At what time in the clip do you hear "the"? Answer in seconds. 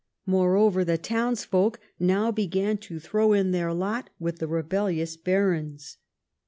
0.83-0.97, 4.39-4.47